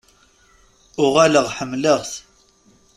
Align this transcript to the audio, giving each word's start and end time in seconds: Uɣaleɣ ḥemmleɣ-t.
Uɣaleɣ 1.03 1.47
ḥemmleɣ-t. 1.57 2.11